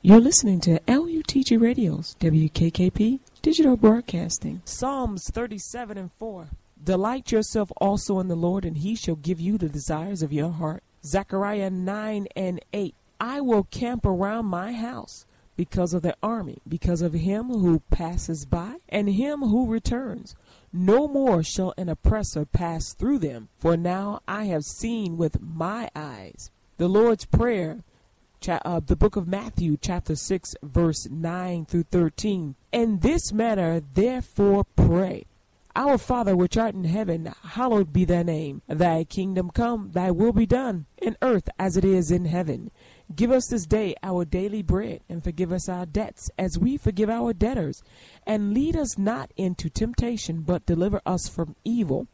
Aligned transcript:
You're 0.00 0.20
listening 0.20 0.60
to 0.60 0.78
LUTG 0.86 1.60
Radio's 1.60 2.14
WKKP 2.20 3.18
Digital 3.42 3.76
Broadcasting. 3.76 4.62
Psalms 4.64 5.28
37 5.28 5.98
and 5.98 6.12
4. 6.20 6.50
Delight 6.82 7.32
yourself 7.32 7.72
also 7.78 8.20
in 8.20 8.28
the 8.28 8.36
Lord, 8.36 8.64
and 8.64 8.78
he 8.78 8.94
shall 8.94 9.16
give 9.16 9.40
you 9.40 9.58
the 9.58 9.68
desires 9.68 10.22
of 10.22 10.32
your 10.32 10.52
heart. 10.52 10.84
Zechariah 11.04 11.70
9 11.70 12.28
and 12.36 12.60
8. 12.72 12.94
I 13.18 13.40
will 13.40 13.64
camp 13.64 14.06
around 14.06 14.46
my 14.46 14.72
house 14.72 15.26
because 15.56 15.92
of 15.92 16.02
the 16.02 16.16
army, 16.22 16.58
because 16.68 17.02
of 17.02 17.14
him 17.14 17.48
who 17.48 17.80
passes 17.90 18.46
by, 18.46 18.76
and 18.88 19.08
him 19.08 19.40
who 19.40 19.66
returns. 19.66 20.36
No 20.72 21.08
more 21.08 21.42
shall 21.42 21.74
an 21.76 21.88
oppressor 21.88 22.44
pass 22.44 22.94
through 22.94 23.18
them, 23.18 23.48
for 23.58 23.76
now 23.76 24.20
I 24.28 24.44
have 24.44 24.62
seen 24.62 25.16
with 25.16 25.42
my 25.42 25.90
eyes. 25.96 26.52
The 26.76 26.86
Lord's 26.86 27.24
Prayer 27.24 27.82
cha- 28.40 28.60
uh, 28.64 28.80
the 28.80 28.96
book 28.96 29.16
of 29.16 29.28
Matthew, 29.28 29.76
chapter 29.80 30.14
6, 30.16 30.54
verse 30.62 31.08
9 31.10 31.66
through 31.66 31.84
13. 31.84 32.54
In 32.72 32.98
this 33.00 33.32
manner, 33.32 33.80
therefore, 33.80 34.64
pray. 34.76 35.26
Our 35.76 35.96
Father 35.96 36.34
which 36.34 36.56
art 36.56 36.74
in 36.74 36.84
heaven, 36.84 37.32
hallowed 37.42 37.92
be 37.92 38.04
thy 38.04 38.24
name. 38.24 38.62
Thy 38.66 39.04
kingdom 39.04 39.50
come, 39.50 39.90
thy 39.92 40.10
will 40.10 40.32
be 40.32 40.46
done, 40.46 40.86
in 40.96 41.16
earth 41.22 41.48
as 41.58 41.76
it 41.76 41.84
is 41.84 42.10
in 42.10 42.24
heaven. 42.24 42.72
Give 43.14 43.30
us 43.30 43.46
this 43.46 43.64
day 43.64 43.94
our 44.02 44.24
daily 44.24 44.62
bread, 44.62 45.02
and 45.08 45.22
forgive 45.22 45.52
us 45.52 45.68
our 45.68 45.86
debts, 45.86 46.30
as 46.36 46.58
we 46.58 46.78
forgive 46.78 47.08
our 47.08 47.32
debtors. 47.32 47.82
And 48.26 48.52
lead 48.52 48.76
us 48.76 48.98
not 48.98 49.30
into 49.36 49.70
temptation, 49.70 50.40
but 50.40 50.66
deliver 50.66 51.00
us 51.06 51.28
from 51.28 51.54
evil. 51.64 52.08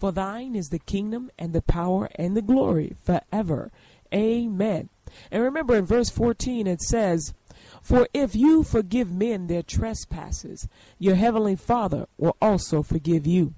For 0.00 0.10
thine 0.10 0.56
is 0.56 0.70
the 0.70 0.80
kingdom, 0.80 1.30
and 1.38 1.52
the 1.52 1.62
power, 1.62 2.08
and 2.16 2.36
the 2.36 2.42
glory, 2.42 2.96
forever. 3.04 3.70
Amen. 4.12 4.88
And 5.30 5.42
remember 5.42 5.76
in 5.76 5.86
verse 5.86 6.10
14 6.10 6.66
it 6.66 6.80
says, 6.80 7.34
For 7.82 8.08
if 8.14 8.34
you 8.34 8.62
forgive 8.62 9.12
men 9.12 9.46
their 9.46 9.62
trespasses, 9.62 10.68
your 10.98 11.14
heavenly 11.14 11.56
Father 11.56 12.06
will 12.18 12.36
also 12.40 12.82
forgive 12.82 13.26
you. 13.26 13.54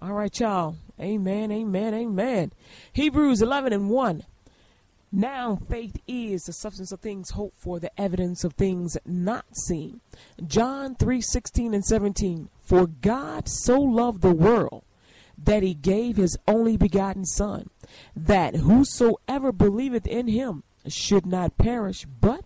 All 0.00 0.12
right, 0.12 0.38
y'all. 0.38 0.76
Amen, 1.00 1.50
amen, 1.50 1.94
amen. 1.94 2.52
Hebrews 2.92 3.42
11 3.42 3.72
and 3.72 3.90
1. 3.90 4.24
Now 5.12 5.58
faith 5.68 5.96
is 6.06 6.42
the 6.42 6.52
substance 6.52 6.92
of 6.92 7.00
things 7.00 7.30
hoped 7.30 7.58
for, 7.58 7.78
the 7.78 7.98
evidence 8.00 8.44
of 8.44 8.54
things 8.54 8.96
not 9.06 9.44
seen. 9.56 10.00
John 10.46 10.94
3 10.94 11.20
16 11.20 11.74
and 11.74 11.84
17. 11.84 12.48
For 12.60 12.86
God 12.86 13.48
so 13.48 13.80
loved 13.80 14.22
the 14.22 14.34
world 14.34 14.84
that 15.38 15.62
he 15.62 15.74
gave 15.74 16.16
his 16.16 16.36
only 16.48 16.76
begotten 16.76 17.24
Son, 17.24 17.70
that 18.14 18.56
whosoever 18.56 19.52
believeth 19.52 20.06
in 20.06 20.28
him 20.28 20.62
should 20.88 21.26
not 21.26 21.58
perish, 21.58 22.06
but 22.20 22.44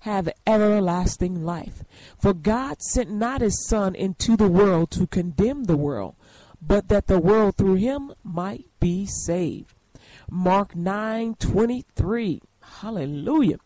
have 0.00 0.32
everlasting 0.46 1.44
life. 1.44 1.84
For 2.18 2.32
God 2.32 2.80
sent 2.82 3.10
not 3.10 3.40
his 3.40 3.66
Son 3.66 3.94
into 3.94 4.36
the 4.36 4.48
world 4.48 4.90
to 4.92 5.06
condemn 5.06 5.64
the 5.64 5.76
world, 5.76 6.14
but 6.60 6.88
that 6.88 7.06
the 7.06 7.20
world 7.20 7.56
through 7.56 7.76
him 7.76 8.12
might 8.22 8.66
be 8.80 9.06
saved. 9.06 9.74
Mark 10.30 10.76
9 10.76 11.34
23. 11.34 12.40
Hallelujah. 12.62 13.58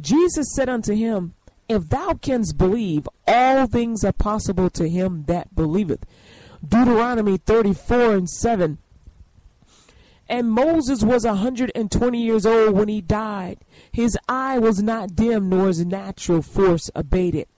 Jesus 0.00 0.46
said 0.54 0.68
unto 0.68 0.94
him, 0.94 1.34
If 1.68 1.88
thou 1.88 2.14
canst 2.14 2.56
believe, 2.56 3.08
all 3.26 3.66
things 3.66 4.04
are 4.04 4.12
possible 4.12 4.70
to 4.70 4.88
him 4.88 5.24
that 5.26 5.54
believeth. 5.54 6.06
Deuteronomy 6.66 7.36
34 7.36 8.14
and 8.14 8.30
7. 8.30 8.78
And 10.32 10.50
Moses 10.50 11.02
was 11.02 11.26
a 11.26 11.34
120 11.34 12.18
years 12.18 12.46
old 12.46 12.74
when 12.74 12.88
he 12.88 13.02
died. 13.02 13.58
His 13.92 14.16
eye 14.26 14.58
was 14.58 14.82
not 14.82 15.14
dim, 15.14 15.50
nor 15.50 15.66
his 15.66 15.84
natural 15.84 16.40
force 16.40 16.90
abated. 16.94 17.48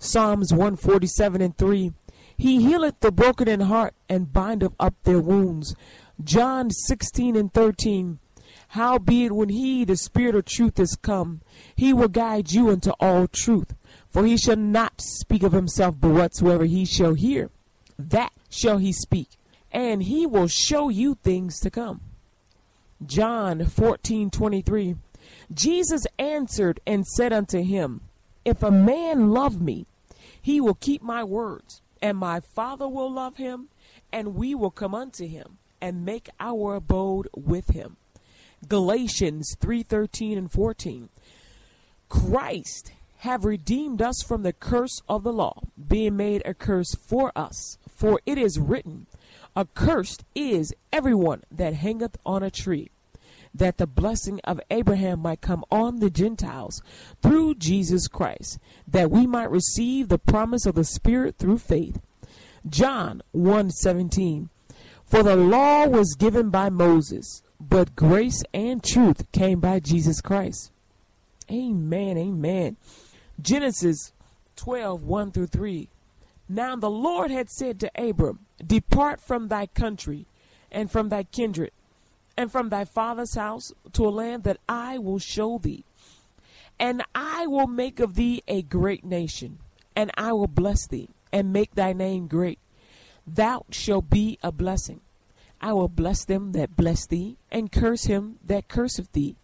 Psalms 0.00 0.52
147 0.52 1.40
and 1.40 1.56
3. 1.56 1.92
He 2.36 2.62
healeth 2.62 2.98
the 2.98 3.12
broken 3.12 3.46
in 3.46 3.60
heart 3.60 3.94
and 4.08 4.32
bindeth 4.32 4.72
up 4.80 4.94
their 5.04 5.20
wounds. 5.20 5.76
John 6.20 6.68
16 6.68 7.36
and 7.36 7.54
13. 7.54 8.18
Howbeit, 8.70 9.30
when 9.30 9.50
he, 9.50 9.84
the 9.84 9.96
Spirit 9.96 10.34
of 10.34 10.46
truth, 10.46 10.80
is 10.80 10.98
come, 11.00 11.42
he 11.76 11.92
will 11.92 12.08
guide 12.08 12.50
you 12.50 12.70
into 12.70 12.92
all 12.98 13.28
truth. 13.28 13.72
For 14.08 14.26
he 14.26 14.36
shall 14.36 14.56
not 14.56 15.00
speak 15.00 15.44
of 15.44 15.52
himself, 15.52 15.94
but 16.00 16.10
whatsoever 16.10 16.64
he 16.64 16.86
shall 16.86 17.14
hear, 17.14 17.50
that 17.96 18.32
shall 18.50 18.78
he 18.78 18.92
speak, 18.92 19.28
and 19.70 20.02
he 20.02 20.26
will 20.26 20.48
show 20.48 20.88
you 20.88 21.14
things 21.22 21.60
to 21.60 21.70
come. 21.70 22.00
John 23.04 23.66
14 23.66 24.30
23. 24.30 24.96
Jesus 25.52 26.06
answered 26.18 26.80
and 26.86 27.06
said 27.06 27.32
unto 27.32 27.62
him, 27.62 28.00
If 28.44 28.62
a 28.62 28.70
man 28.70 29.30
love 29.30 29.60
me, 29.60 29.86
he 30.40 30.60
will 30.60 30.74
keep 30.74 31.02
my 31.02 31.24
words, 31.24 31.82
and 32.00 32.16
my 32.16 32.40
Father 32.40 32.88
will 32.88 33.12
love 33.12 33.36
him, 33.36 33.68
and 34.12 34.34
we 34.34 34.54
will 34.54 34.70
come 34.70 34.94
unto 34.94 35.26
him 35.26 35.58
and 35.80 36.04
make 36.04 36.30
our 36.40 36.76
abode 36.76 37.28
with 37.34 37.70
him. 37.70 37.96
Galatians 38.68 39.56
3:13 39.60 40.38
and 40.38 40.50
14. 40.50 41.08
Christ 42.08 42.92
have 43.18 43.44
redeemed 43.44 44.00
us 44.00 44.22
from 44.22 44.42
the 44.42 44.52
curse 44.52 45.02
of 45.08 45.22
the 45.22 45.32
law, 45.32 45.60
being 45.88 46.16
made 46.16 46.42
a 46.44 46.54
curse 46.54 46.94
for 46.94 47.32
us. 47.36 47.78
For 47.90 48.20
it 48.26 48.38
is 48.38 48.58
written, 48.58 49.06
Accursed 49.56 50.24
is 50.34 50.74
everyone 50.92 51.42
that 51.50 51.74
hangeth 51.74 52.18
on 52.26 52.42
a 52.42 52.50
tree, 52.50 52.90
that 53.54 53.78
the 53.78 53.86
blessing 53.86 54.38
of 54.44 54.60
Abraham 54.70 55.20
might 55.20 55.40
come 55.40 55.64
on 55.70 55.96
the 55.96 56.10
Gentiles 56.10 56.82
through 57.22 57.54
Jesus 57.54 58.06
Christ, 58.06 58.58
that 58.86 59.10
we 59.10 59.26
might 59.26 59.50
receive 59.50 60.08
the 60.08 60.18
promise 60.18 60.66
of 60.66 60.74
the 60.74 60.84
Spirit 60.84 61.36
through 61.38 61.58
faith. 61.58 61.98
John 62.68 63.22
1:17 63.32 64.50
For 65.04 65.22
the 65.22 65.36
law 65.36 65.86
was 65.86 66.16
given 66.18 66.50
by 66.50 66.68
Moses, 66.68 67.42
but 67.58 67.96
grace 67.96 68.42
and 68.52 68.82
truth 68.82 69.30
came 69.32 69.60
by 69.60 69.80
Jesus 69.80 70.20
Christ. 70.20 70.70
Amen, 71.50 72.18
amen. 72.18 72.76
Genesis 73.40 74.12
12, 74.56 75.02
1 75.04 75.30
through 75.30 75.46
3. 75.46 75.88
Now 76.48 76.76
the 76.76 76.90
Lord 76.90 77.30
had 77.30 77.50
said 77.50 77.80
to 77.80 77.90
Abram, 77.96 78.40
Depart 78.64 79.20
from 79.20 79.48
thy 79.48 79.66
country, 79.66 80.26
and 80.70 80.90
from 80.90 81.08
thy 81.08 81.24
kindred, 81.24 81.72
and 82.36 82.52
from 82.52 82.68
thy 82.68 82.84
father's 82.84 83.34
house, 83.34 83.72
to 83.92 84.06
a 84.06 84.10
land 84.10 84.44
that 84.44 84.58
I 84.68 84.98
will 84.98 85.18
show 85.18 85.58
thee. 85.58 85.84
And 86.78 87.02
I 87.14 87.46
will 87.46 87.66
make 87.66 88.00
of 88.00 88.14
thee 88.14 88.42
a 88.46 88.62
great 88.62 89.04
nation, 89.04 89.58
and 89.94 90.10
I 90.16 90.32
will 90.32 90.46
bless 90.46 90.86
thee, 90.86 91.08
and 91.32 91.52
make 91.52 91.74
thy 91.74 91.92
name 91.92 92.28
great. 92.28 92.58
Thou 93.26 93.64
shalt 93.70 94.08
be 94.10 94.38
a 94.42 94.52
blessing. 94.52 95.00
I 95.60 95.72
will 95.72 95.88
bless 95.88 96.24
them 96.24 96.52
that 96.52 96.76
bless 96.76 97.06
thee, 97.06 97.38
and 97.50 97.72
curse 97.72 98.04
him 98.04 98.38
that 98.44 98.68
curseth 98.68 99.12
thee. 99.12 99.36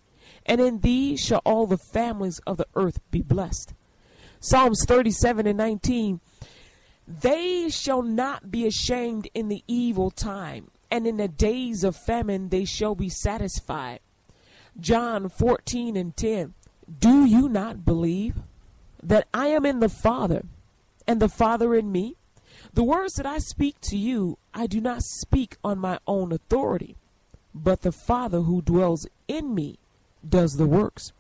And 0.47 0.61
in 0.61 0.81
thee 0.81 1.17
shall 1.17 1.41
all 1.45 1.67
the 1.67 1.79
families 1.79 2.41
of 2.47 2.59
the 2.59 2.67
earth 2.75 3.01
be 3.11 3.23
blessed. 3.23 3.75
Psalms 4.41 4.85
37 4.87 5.47
and 5.47 5.59
19. 5.59 6.21
They 7.21 7.69
shall 7.69 8.03
not 8.03 8.51
be 8.51 8.67
ashamed 8.67 9.29
in 9.35 9.49
the 9.49 9.63
evil 9.67 10.11
time, 10.11 10.71
and 10.91 11.07
in 11.07 11.19
the 11.19 11.29
days 11.29 11.85
of 11.85 11.97
famine 11.97 12.49
they 12.49 12.65
shall 12.65 12.95
be 12.95 13.09
satisfied. 13.09 14.01
John 14.81 15.29
14 15.29 15.97
and 15.97 16.17
10. 16.17 16.55
Do 16.99 17.25
you 17.25 17.49
not 17.49 17.85
believe 17.85 18.37
that 19.03 19.29
I 19.35 19.49
am 19.49 19.67
in 19.67 19.81
the 19.81 19.89
Father, 19.89 20.43
and 21.07 21.21
the 21.21 21.29
Father 21.29 21.75
in 21.75 21.93
me? 21.93 22.17
The 22.73 22.85
words 22.85 23.15
that 23.15 23.27
I 23.27 23.39
speak 23.39 23.81
to 23.83 23.97
you, 23.97 24.39
I 24.55 24.67
do 24.67 24.81
not 24.81 25.03
speak 25.03 25.57
on 25.63 25.79
my 25.79 25.99
own 26.07 26.33
authority, 26.33 26.97
but 27.55 27.83
the 27.83 27.93
Father 27.93 28.41
who 28.43 28.63
dwells 28.63 29.07
in 29.29 29.55
me 29.55 29.79
does 30.27 30.57
the 30.57 30.67
works. 30.67 31.13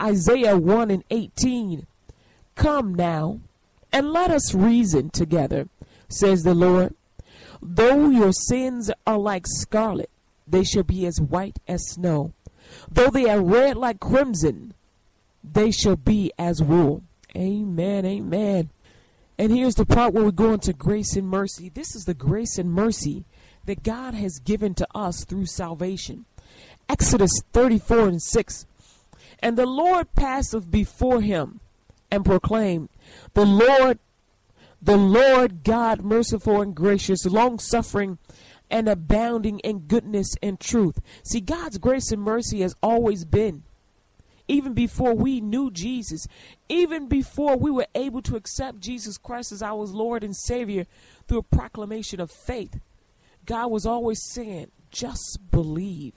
Isaiah 0.00 0.58
1 0.58 0.90
and 0.90 1.04
18. 1.10 1.86
Come 2.56 2.94
now, 2.94 3.40
and 3.92 4.12
let 4.12 4.30
us 4.30 4.54
reason 4.54 5.10
together, 5.10 5.68
says 6.08 6.42
the 6.42 6.54
Lord. 6.54 6.94
Though 7.60 8.10
your 8.10 8.32
sins 8.32 8.90
are 9.06 9.18
like 9.18 9.46
scarlet, 9.46 10.10
they 10.46 10.64
shall 10.64 10.82
be 10.82 11.06
as 11.06 11.20
white 11.20 11.58
as 11.68 11.88
snow. 11.90 12.32
Though 12.90 13.10
they 13.10 13.28
are 13.28 13.40
red 13.40 13.76
like 13.76 14.00
crimson, 14.00 14.74
they 15.44 15.70
shall 15.70 15.96
be 15.96 16.32
as 16.38 16.62
wool. 16.62 17.02
Amen, 17.36 18.04
amen. 18.04 18.70
And 19.38 19.52
here's 19.52 19.74
the 19.74 19.86
part 19.86 20.12
where 20.12 20.24
we 20.24 20.32
go 20.32 20.52
into 20.52 20.72
grace 20.72 21.16
and 21.16 21.26
mercy. 21.26 21.68
This 21.68 21.94
is 21.94 22.04
the 22.04 22.14
grace 22.14 22.58
and 22.58 22.72
mercy 22.72 23.24
that 23.64 23.82
God 23.82 24.14
has 24.14 24.38
given 24.38 24.74
to 24.74 24.86
us 24.94 25.24
through 25.24 25.46
salvation. 25.46 26.26
Exodus 26.88 27.32
34 27.52 28.08
and 28.08 28.22
6. 28.22 28.66
And 29.38 29.56
the 29.56 29.66
Lord 29.66 30.14
passeth 30.14 30.70
before 30.70 31.20
him 31.20 31.60
and 32.12 32.24
proclaim, 32.24 32.88
The 33.34 33.46
Lord, 33.46 33.98
the 34.80 34.96
Lord 34.96 35.64
God, 35.64 36.02
merciful 36.02 36.60
and 36.60 36.74
gracious, 36.74 37.24
long 37.24 37.58
suffering 37.58 38.18
and 38.70 38.88
abounding 38.88 39.58
in 39.60 39.80
goodness 39.80 40.34
and 40.42 40.60
truth. 40.60 41.00
See, 41.24 41.40
God's 41.40 41.78
grace 41.78 42.12
and 42.12 42.22
mercy 42.22 42.60
has 42.60 42.76
always 42.82 43.24
been. 43.24 43.64
even 44.48 44.74
before 44.74 45.14
we 45.14 45.40
knew 45.40 45.70
Jesus, 45.70 46.26
even 46.68 47.06
before 47.08 47.56
we 47.56 47.70
were 47.70 47.86
able 47.94 48.20
to 48.22 48.36
accept 48.36 48.80
Jesus 48.80 49.16
Christ 49.16 49.52
as 49.52 49.62
our 49.62 49.84
Lord 49.84 50.22
and 50.22 50.36
Savior 50.36 50.86
through 51.26 51.38
a 51.38 51.42
proclamation 51.42 52.20
of 52.20 52.30
faith. 52.30 52.78
God 53.46 53.70
was 53.70 53.86
always 53.86 54.22
saying, 54.22 54.70
just 54.90 55.38
believe. 55.50 56.12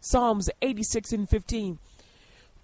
Psalms 0.00 0.48
86 0.62 1.12
and 1.12 1.28
15. 1.28 1.78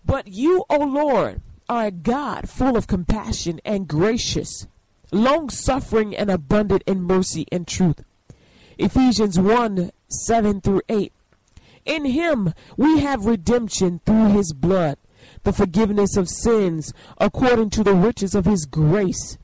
But 0.04 0.28
you, 0.28 0.64
O 0.70 0.78
Lord, 0.78 1.42
are 1.68 1.86
a 1.86 1.90
God 1.90 2.48
full 2.48 2.76
of 2.76 2.86
compassion 2.86 3.60
and 3.64 3.86
gracious, 3.88 4.66
long 5.12 5.50
suffering 5.50 6.16
and 6.16 6.30
abundant 6.30 6.82
in 6.86 7.02
mercy 7.02 7.46
and 7.52 7.66
truth. 7.66 8.02
Ephesians 8.78 9.38
1 9.38 9.90
7 10.08 10.60
through 10.60 10.82
8. 10.88 11.12
In 11.84 12.04
him 12.06 12.54
we 12.76 13.00
have 13.00 13.26
redemption 13.26 14.00
through 14.06 14.28
his 14.28 14.52
blood, 14.52 14.98
the 15.42 15.52
forgiveness 15.52 16.16
of 16.16 16.28
sins 16.28 16.92
according 17.18 17.70
to 17.70 17.82
the 17.82 17.94
riches 17.94 18.34
of 18.34 18.44
his 18.44 18.64
grace, 18.64 19.38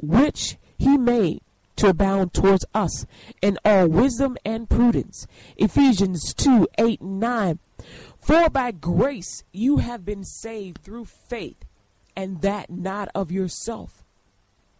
which 0.00 0.56
he 0.78 0.96
made 0.98 1.40
to 1.76 1.88
abound 1.88 2.32
towards 2.32 2.64
us 2.74 3.06
in 3.42 3.58
all 3.64 3.88
wisdom 3.88 4.36
and 4.44 4.68
prudence. 4.68 5.26
Ephesians 5.56 6.32
2 6.34 6.68
8 6.78 7.00
and 7.00 7.20
9. 7.20 7.58
For 8.24 8.48
by 8.48 8.70
grace 8.70 9.44
you 9.52 9.76
have 9.76 10.06
been 10.06 10.24
saved 10.24 10.78
through 10.82 11.04
faith, 11.04 11.62
and 12.16 12.40
that 12.40 12.70
not 12.70 13.10
of 13.14 13.30
yourself. 13.30 14.02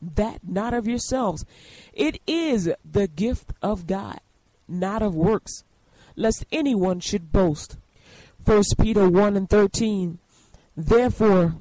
That 0.01 0.41
not 0.49 0.73
of 0.73 0.89
yourselves. 0.89 1.45
It 1.93 2.23
is 2.27 2.73
the 2.91 3.07
gift 3.07 3.53
of 3.61 3.87
God, 3.87 4.21
not 4.67 5.03
of 5.03 5.15
works, 5.15 5.63
lest 6.17 6.47
anyone 6.51 7.01
should 7.01 7.33
boast. 7.33 7.77
1 8.47 8.63
Peter 8.81 9.11
1 9.11 9.37
and 9.37 9.51
13. 9.51 10.19
Therefore, 10.75 11.57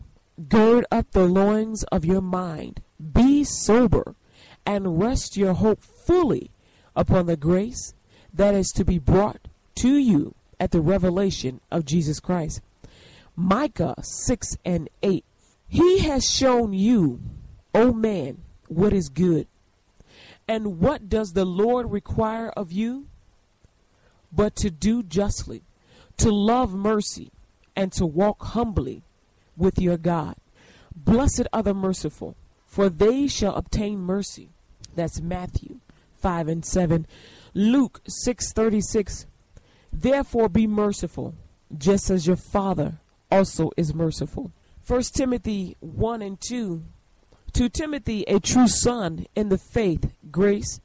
gird 0.48 0.86
up 0.90 1.12
the 1.12 1.28
loins 1.28 1.84
of 1.92 2.06
your 2.06 2.22
mind, 2.22 2.82
be 3.12 3.44
sober 3.44 4.16
and 4.66 5.02
rest 5.02 5.36
your 5.36 5.54
hope 5.54 5.84
fully 5.84 6.50
upon 6.96 7.26
the 7.26 7.36
grace 7.36 7.94
that 8.34 8.56
is 8.56 8.70
to 8.70 8.86
be 8.86 9.00
brought 9.00 9.50
to 9.76 9.98
you 9.98 10.34
at 10.60 10.72
the 10.72 10.82
revelation 10.82 11.62
of 11.72 11.86
Jesus 11.86 12.20
Christ. 12.20 12.62
Micah 13.36 13.96
6 14.02 14.58
and 14.64 14.90
8. 15.02 15.26
He 15.68 16.00
has 16.00 16.30
shown 16.30 16.74
you, 16.74 17.20
O 17.74 17.94
man, 17.94 18.44
what 18.68 18.94
is 18.94 19.10
good. 19.10 19.48
And 20.48 20.80
what 20.80 21.10
does 21.10 21.34
the 21.34 21.46
Lord 21.46 21.92
require 21.92 22.50
of 22.50 22.72
you? 22.72 23.08
But 24.32 24.56
to 24.58 24.70
do 24.70 25.04
justly, 25.04 25.64
to 26.18 26.30
love 26.30 26.74
mercy, 26.74 27.32
and 27.76 27.92
to 27.94 28.06
walk 28.06 28.44
humbly 28.44 29.04
with 29.58 29.80
your 29.80 29.98
God. 29.98 30.36
Blessed 30.96 31.48
are 31.52 31.64
the 31.64 31.74
merciful, 31.74 32.36
for 32.66 32.90
they 32.90 33.28
shall 33.28 33.56
obtain 33.56 34.00
mercy. 34.00 34.50
That's 34.96 35.22
Matthew 35.22 35.80
5 36.16 36.48
and 36.48 36.66
7. 36.66 37.08
Luke 37.54 38.02
6:36 38.08 39.26
Therefore 39.94 40.50
be 40.50 40.68
merciful, 40.68 41.36
just 41.78 42.10
as 42.10 42.28
your 42.28 42.36
Father 42.36 43.00
also 43.32 43.72
is 43.78 43.94
merciful. 43.94 44.52
1 44.86 45.02
Timothy 45.14 45.78
1 45.80 46.22
and 46.22 46.42
2 46.42 46.84
To 47.54 47.70
Timothy, 47.70 48.24
a 48.24 48.40
true 48.40 48.68
son 48.68 49.28
in 49.36 49.50
the 49.50 49.58
faith, 49.58 50.14
grace, 50.30 50.82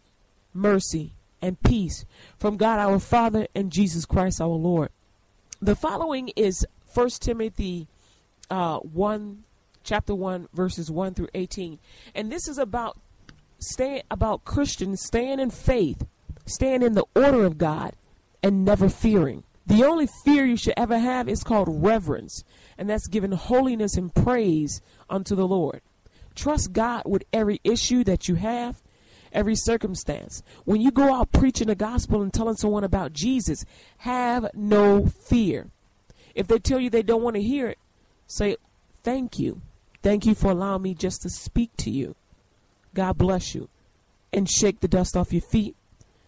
mercy, 0.55 1.14
and 1.40 1.60
peace 1.62 2.05
from 2.38 2.56
God 2.56 2.78
our 2.78 2.99
Father 2.99 3.49
and 3.55 3.72
Jesus 3.72 4.05
Christ 4.05 4.40
our 4.40 4.49
Lord. 4.49 4.90
The 5.60 5.75
following 5.75 6.28
is 6.37 6.66
1 6.94 7.08
Timothy 7.20 7.88
uh, 8.50 8.78
1 8.78 9.44
chapter 9.84 10.14
1 10.14 10.49
verses 10.52 10.90
1 10.90 11.14
through 11.14 11.28
18 11.34 11.78
and 12.14 12.31
this 12.31 12.46
is 12.49 12.58
about 12.58 12.99
staying 13.58 14.02
about 14.10 14.44
Christians 14.44 15.02
staying 15.02 15.40
in 15.40 15.50
faith, 15.50 16.06
staying 16.46 16.82
in 16.82 16.94
the 16.94 17.05
order 17.14 17.44
of 17.44 17.58
God, 17.58 17.94
and 18.43 18.64
never 18.64 18.88
fearing. 18.88 19.44
The 19.67 19.85
only 19.85 20.08
fear 20.25 20.46
you 20.46 20.56
should 20.56 20.75
ever 20.76 20.99
have 20.99 21.29
is 21.29 21.43
called 21.44 21.69
reverence, 21.70 22.43
and 22.79 22.88
that's 22.88 23.06
giving 23.06 23.32
holiness 23.32 23.96
and 23.96 24.14
praise 24.14 24.81
unto 25.11 25.35
the 25.35 25.46
Lord. 25.46 25.82
Trust 26.35 26.73
God 26.73 27.02
with 27.05 27.25
every 27.32 27.61
issue 27.64 28.02
that 28.05 28.29
you 28.29 28.37
have, 28.37 28.81
every 29.32 29.56
circumstance. 29.56 30.43
When 30.64 30.81
you 30.81 30.90
go 30.90 31.12
out 31.12 31.32
preaching 31.32 31.67
the 31.67 31.75
gospel 31.75 32.23
and 32.23 32.32
telling 32.32 32.56
someone 32.56 32.85
about 32.85 33.12
Jesus, 33.12 33.64
have 33.99 34.49
no 34.55 35.06
fear. 35.06 35.67
If 36.34 36.46
they 36.46 36.58
tell 36.58 36.81
you 36.81 36.88
they 36.88 37.02
don't 37.02 37.23
want 37.23 37.37
to 37.37 37.43
hear 37.43 37.69
it, 37.69 37.79
say, 38.26 38.56
Thank 39.02 39.38
you. 39.38 39.61
Thank 40.02 40.26
you 40.26 40.34
for 40.34 40.50
allowing 40.50 40.82
me 40.82 40.94
just 40.94 41.23
to 41.23 41.29
speak 41.29 41.76
to 41.79 41.91
you. 41.91 42.14
God 42.94 43.19
bless 43.19 43.55
you. 43.55 43.69
And 44.32 44.49
shake 44.49 44.81
the 44.81 44.88
dust 44.88 45.17
off 45.17 45.32
your 45.32 45.43
feet. 45.43 45.75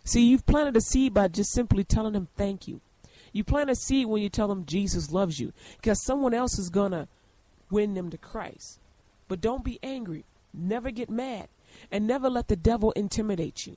See, 0.05 0.26
you've 0.26 0.47
planted 0.47 0.76
a 0.76 0.81
seed 0.81 1.14
by 1.14 1.29
just 1.29 1.52
simply 1.52 1.85
telling 1.85 2.14
them 2.14 2.29
thank 2.37 2.67
you. 2.67 2.81
You 3.32 3.44
plant 3.44 3.70
a 3.70 3.76
seed 3.76 4.06
when 4.06 4.23
you 4.23 4.29
tell 4.29 4.49
them 4.49 4.67
Jesus 4.67 5.12
loves 5.12 5.38
you 5.38 5.52
because 5.76 6.05
someone 6.05 6.35
else 6.35 6.58
is 6.58 6.69
going 6.69 6.93
to 6.93 7.06
win 7.70 7.94
them 7.94 8.11
to 8.11 8.19
Christ. 8.19 8.79
But 9.29 9.41
don't 9.41 9.64
be 9.64 9.79
angry. 9.82 10.25
Never 10.52 10.91
get 10.91 11.08
mad. 11.08 11.49
And 11.93 12.06
never 12.06 12.29
let 12.29 12.49
the 12.49 12.56
devil 12.56 12.91
intimidate 12.93 13.67
you. 13.67 13.76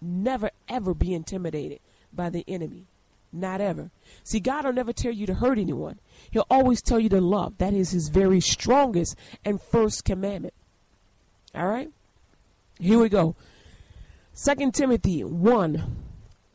Never, 0.00 0.50
ever 0.68 0.94
be 0.94 1.14
intimidated 1.14 1.78
by 2.12 2.30
the 2.30 2.44
enemy. 2.48 2.86
Not 3.32 3.60
ever. 3.60 3.90
See, 4.24 4.40
God 4.40 4.64
will 4.64 4.72
never 4.72 4.92
tell 4.92 5.12
you 5.12 5.26
to 5.26 5.34
hurt 5.34 5.58
anyone. 5.58 6.00
He'll 6.32 6.46
always 6.50 6.82
tell 6.82 6.98
you 6.98 7.08
to 7.10 7.20
love. 7.20 7.58
That 7.58 7.74
is 7.74 7.92
his 7.92 8.08
very 8.08 8.40
strongest 8.40 9.14
and 9.44 9.62
first 9.62 10.04
commandment. 10.04 10.54
All 11.54 11.68
right? 11.68 11.90
Here 12.80 12.98
we 12.98 13.08
go. 13.08 13.36
Second 14.32 14.74
Timothy 14.74 15.22
1, 15.22 15.96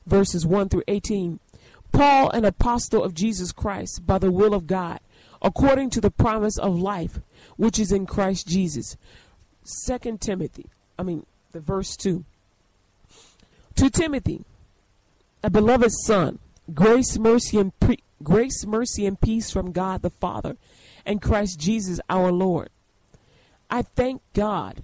verses 0.06 0.45
1 0.45 0.69
through 0.69 0.83
18. 0.88 1.39
Paul, 1.92 2.30
an 2.31 2.45
apostle 2.45 3.04
of 3.04 3.13
Jesus 3.13 3.51
Christ, 3.51 4.06
by 4.06 4.18
the 4.18 4.31
will 4.31 4.54
of 4.54 4.68
God, 4.68 5.00
according 5.42 5.89
to 5.92 6.01
the 6.01 6.12
promise 6.12 6.57
of 6.57 6.77
life, 6.77 7.19
which 7.57 7.80
is 7.80 7.92
in 7.92 8.06
Christ 8.06 8.48
Jesus. 8.48 8.98
Second 9.63 10.22
Timothy, 10.22 10.66
I 10.98 11.04
mean, 11.04 11.25
the 11.51 11.60
verse 11.60 11.95
2. 11.95 12.25
To 13.75 13.89
Timothy, 13.89 14.44
a 15.44 15.50
beloved 15.50 15.92
son, 16.06 16.39
grace, 16.74 17.18
mercy, 17.18 17.57
and 17.60 17.78
pre- 17.80 18.04
grace, 18.24 18.66
mercy, 18.66 19.06
and 19.06 19.19
peace 19.19 19.51
from 19.51 19.71
God 19.71 20.01
the 20.01 20.10
Father 20.10 20.57
and 21.06 21.21
Christ 21.21 21.60
Jesus 21.60 21.99
our 22.09 22.31
Lord. 22.31 22.69
I 23.69 23.81
thank 23.81 24.21
God 24.33 24.83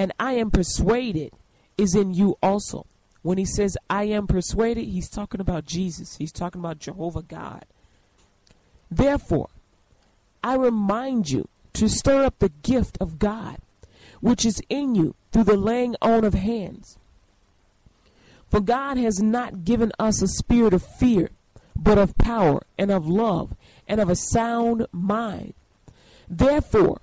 and 0.00 0.14
I 0.18 0.32
am 0.32 0.50
persuaded 0.50 1.30
is 1.76 1.94
in 1.94 2.14
you 2.14 2.38
also. 2.42 2.86
When 3.20 3.36
he 3.36 3.44
says, 3.44 3.76
I 3.90 4.04
am 4.04 4.26
persuaded, 4.26 4.86
he's 4.86 5.10
talking 5.10 5.42
about 5.42 5.66
Jesus. 5.66 6.16
He's 6.16 6.32
talking 6.32 6.58
about 6.58 6.78
Jehovah 6.78 7.20
God. 7.20 7.66
Therefore, 8.90 9.50
I 10.42 10.54
remind 10.56 11.28
you 11.28 11.48
to 11.74 11.86
stir 11.86 12.24
up 12.24 12.38
the 12.38 12.48
gift 12.62 12.96
of 12.98 13.18
God, 13.18 13.58
which 14.22 14.46
is 14.46 14.62
in 14.70 14.94
you 14.94 15.16
through 15.32 15.44
the 15.44 15.58
laying 15.58 15.96
on 16.00 16.24
of 16.24 16.32
hands. 16.32 16.96
For 18.48 18.60
God 18.60 18.96
has 18.96 19.20
not 19.20 19.66
given 19.66 19.92
us 19.98 20.22
a 20.22 20.28
spirit 20.28 20.72
of 20.72 20.82
fear, 20.82 21.28
but 21.76 21.98
of 21.98 22.16
power 22.16 22.62
and 22.78 22.90
of 22.90 23.06
love 23.06 23.54
and 23.86 24.00
of 24.00 24.08
a 24.08 24.16
sound 24.16 24.86
mind. 24.92 25.52
Therefore, 26.26 27.02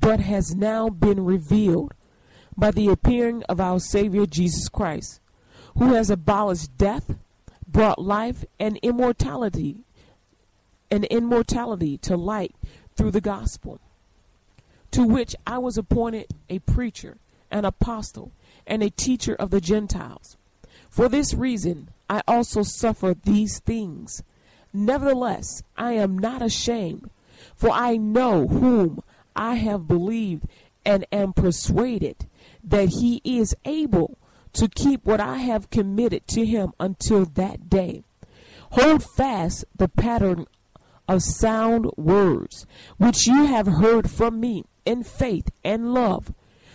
but 0.00 0.20
has 0.20 0.54
now 0.54 0.88
been 0.88 1.24
revealed 1.24 1.94
by 2.56 2.70
the 2.70 2.88
appearing 2.88 3.42
of 3.44 3.60
our 3.60 3.80
Savior 3.80 4.26
Jesus 4.26 4.68
Christ, 4.68 5.20
who 5.78 5.94
has 5.94 6.10
abolished 6.10 6.76
death, 6.76 7.14
brought 7.66 8.00
life 8.00 8.44
and 8.60 8.78
immortality 8.82 9.78
and 10.90 11.04
immortality 11.06 11.96
to 11.98 12.16
light 12.16 12.54
through 12.96 13.10
the 13.10 13.20
gospel, 13.20 13.80
to 14.90 15.04
which 15.04 15.34
I 15.46 15.58
was 15.58 15.78
appointed 15.78 16.26
a 16.50 16.58
preacher, 16.58 17.16
an 17.50 17.64
apostle, 17.64 18.32
and 18.66 18.82
a 18.82 18.90
teacher 18.90 19.34
of 19.34 19.50
the 19.50 19.60
Gentiles. 19.60 20.36
For 20.90 21.08
this 21.08 21.32
reason 21.32 21.88
I 22.10 22.20
also 22.28 22.62
suffer 22.62 23.14
these 23.14 23.58
things. 23.60 24.22
Nevertheless, 24.74 25.62
I 25.76 25.92
am 25.92 26.18
not 26.18 26.42
ashamed, 26.42 27.10
for 27.56 27.70
I 27.70 27.96
know 27.96 28.46
whom 28.46 29.02
I 29.34 29.56
have 29.56 29.86
believed 29.86 30.46
and 30.84 31.06
am 31.12 31.32
persuaded 31.32 32.28
that 32.64 32.88
he 33.00 33.20
is 33.24 33.54
able 33.64 34.18
to 34.54 34.68
keep 34.68 35.04
what 35.04 35.20
I 35.20 35.38
have 35.38 35.70
committed 35.70 36.26
to 36.28 36.44
him 36.44 36.72
until 36.78 37.24
that 37.24 37.68
day. 37.70 38.04
Hold 38.72 39.04
fast 39.16 39.64
the 39.76 39.88
pattern 39.88 40.46
of 41.08 41.22
sound 41.22 41.90
words 41.96 42.66
which 42.96 43.26
you 43.26 43.46
have 43.46 43.66
heard 43.66 44.10
from 44.10 44.40
me 44.40 44.64
in 44.84 45.02
faith 45.02 45.48
and 45.64 45.92
love 45.92 46.32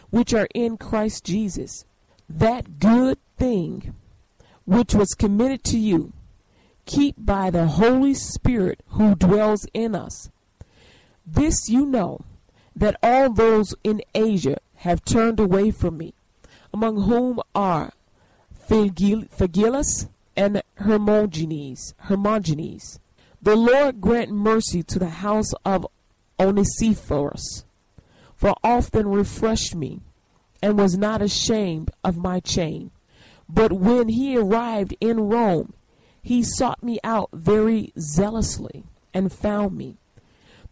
which 0.09 0.33
are 0.33 0.47
in 0.53 0.77
Christ 0.77 1.25
Jesus. 1.25 1.85
That 2.29 2.79
good 2.79 3.17
thing 3.37 3.95
which 4.65 4.93
was 4.93 5.13
committed 5.13 5.63
to 5.65 5.77
you, 5.77 6.13
keep 6.85 7.15
by 7.17 7.49
the 7.49 7.67
Holy 7.67 8.13
Spirit 8.13 8.81
who 8.89 9.15
dwells 9.15 9.65
in 9.73 9.95
us. 9.95 10.29
This 11.25 11.69
you 11.69 11.85
know, 11.85 12.21
that 12.77 12.95
all 13.01 13.33
those 13.33 13.73
in 13.83 14.03
Asia 14.13 14.57
have 14.75 15.03
turned 15.03 15.39
away 15.39 15.71
from 15.71 15.97
me, 15.97 16.13
among 16.71 17.01
whom 17.01 17.41
are 17.55 17.91
Phygellus 18.69 20.07
and 20.35 20.61
Hermogenes. 20.75 21.95
Hermogenes. 22.01 22.99
The 23.41 23.55
Lord 23.55 23.99
grant 23.99 24.31
mercy 24.31 24.83
to 24.83 24.99
the 24.99 25.09
house 25.09 25.53
of 25.65 25.87
Onesiphorus, 26.39 27.65
for 28.35 28.55
often 28.63 29.07
refreshed 29.07 29.73
me, 29.73 30.01
and 30.61 30.77
was 30.77 30.97
not 30.97 31.21
ashamed 31.21 31.89
of 32.03 32.17
my 32.17 32.39
chain. 32.39 32.91
But 33.49 33.71
when 33.71 34.09
he 34.09 34.37
arrived 34.37 34.95
in 35.01 35.21
Rome, 35.21 35.73
he 36.21 36.43
sought 36.43 36.83
me 36.83 36.99
out 37.03 37.29
very 37.33 37.91
zealously 37.97 38.83
and 39.15 39.33
found 39.33 39.75
me. 39.75 39.97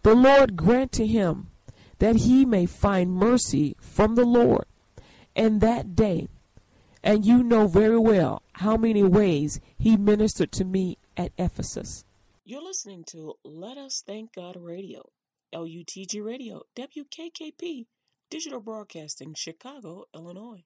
The 0.03 0.13
Lord 0.13 0.55
grant 0.55 0.91
to 0.93 1.07
him 1.07 1.47
that 1.99 2.17
he 2.17 2.45
may 2.45 2.65
find 2.65 3.11
mercy 3.11 3.75
from 3.79 4.15
the 4.15 4.25
Lord 4.25 4.65
in 5.35 5.59
that 5.59 5.95
day. 5.95 6.27
And 7.03 7.25
you 7.25 7.43
know 7.43 7.67
very 7.67 7.99
well 7.99 8.41
how 8.53 8.77
many 8.77 9.03
ways 9.03 9.59
he 9.77 9.95
ministered 9.95 10.51
to 10.53 10.65
me 10.65 10.97
at 11.15 11.31
Ephesus. 11.37 12.03
You're 12.43 12.63
listening 12.63 13.03
to 13.11 13.33
Let 13.43 13.77
Us 13.77 14.03
Thank 14.05 14.33
God 14.33 14.55
Radio, 14.59 15.09
LUTG 15.53 16.23
Radio, 16.23 16.61
WKKP, 16.75 17.85
Digital 18.29 18.59
Broadcasting, 18.59 19.33
Chicago, 19.35 20.05
Illinois. 20.13 20.63